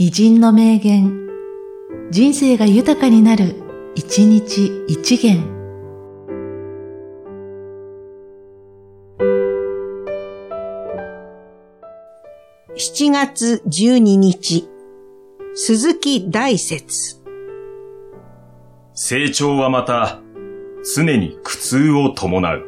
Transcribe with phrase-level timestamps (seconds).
[0.00, 1.26] 偉人の名言、
[2.12, 3.56] 人生が豊かになる、
[3.96, 5.42] 一日一元。
[12.76, 14.68] 7月12日、
[15.56, 17.20] 鈴木大説。
[18.94, 20.20] 成長はまた、
[20.94, 22.67] 常に苦痛を伴う。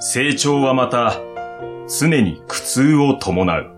[0.00, 1.20] 成長はまた、
[1.86, 3.70] 常に苦痛を伴う。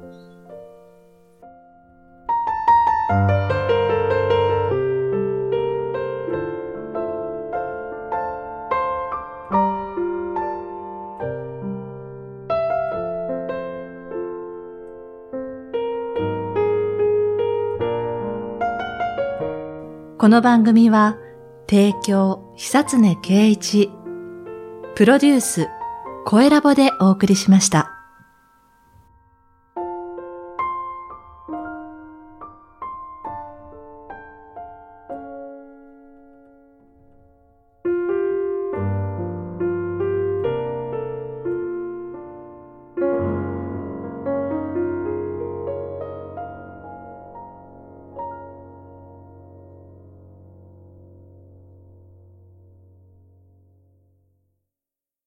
[20.18, 21.18] この番組は、
[21.68, 23.90] 提供、久常圭一、
[24.94, 25.68] プロデュース、
[26.28, 27.95] 声ラボでお送りしました。